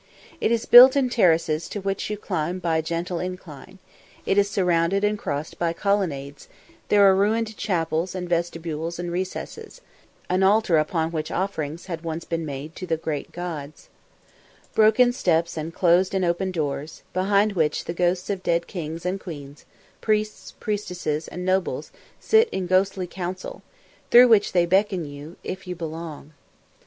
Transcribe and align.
It 0.39 0.51
is 0.51 0.65
built 0.65 0.95
in 0.95 1.11
terraces 1.11 1.69
to 1.69 1.79
which 1.79 2.09
you 2.09 2.17
climb 2.17 2.57
by 2.57 2.81
gentle 2.81 3.19
incline; 3.19 3.77
it 4.25 4.35
is 4.35 4.49
surrounded 4.49 5.03
and 5.03 5.15
crossed 5.15 5.59
by 5.59 5.73
colonnades; 5.73 6.47
there 6.89 7.03
are 7.07 7.13
ruined 7.13 7.55
chapels 7.55 8.15
and 8.15 8.27
vestibules 8.27 8.97
and 8.97 9.11
recesses; 9.11 9.79
an 10.27 10.41
altar 10.41 10.79
upon 10.79 11.11
which 11.11 11.29
offerings 11.29 11.85
had 11.85 12.03
once 12.03 12.25
been 12.25 12.47
made 12.47 12.75
to 12.77 12.87
the 12.87 12.97
great 12.97 13.31
gods; 13.31 13.89
broken 14.73 15.13
steps 15.13 15.55
and 15.55 15.71
closed 15.75 16.15
and 16.15 16.25
open 16.25 16.49
doors, 16.49 17.03
behind 17.13 17.51
which 17.53 17.85
the 17.85 17.93
ghosts 17.93 18.31
of 18.31 18.41
dead 18.41 18.65
kings 18.65 19.05
and 19.05 19.19
queens, 19.19 19.65
priests, 20.01 20.55
priestesses 20.59 21.27
and 21.27 21.45
nobles 21.45 21.91
sit 22.19 22.49
in 22.51 22.65
ghostly 22.65 23.05
council; 23.05 23.61
through 24.09 24.27
which 24.27 24.51
they 24.51 24.65
beckon 24.65 25.05
you 25.05 25.35
if 25.43 25.67
you 25.67 25.75
belong. 25.75 26.33